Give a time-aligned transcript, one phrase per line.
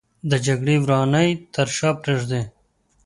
[0.29, 2.41] د جګړې ورانۍ تر شا پرېږدي